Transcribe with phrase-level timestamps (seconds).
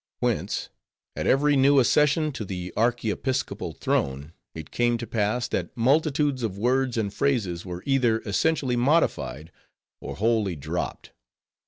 [0.19, 0.69] Whence,
[1.15, 6.57] at every new accession to the archiepiscopal throne, it came to pass, that multitudes of
[6.57, 9.51] words and phrases were either essentially modified,
[9.99, 11.11] or wholly dropped.